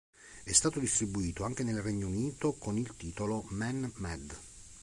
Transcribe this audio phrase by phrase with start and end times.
[0.43, 4.35] È stato distribuito anche nel Regno Unito con il titolo "Man Mad".